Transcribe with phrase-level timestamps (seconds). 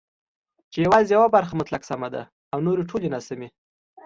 [0.71, 2.21] چې یوازې یوه بڼه مطلق سمه ده
[2.53, 3.49] او نورې ټولې ناسمي